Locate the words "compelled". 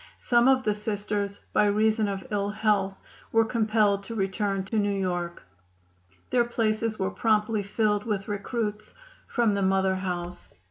3.45-4.01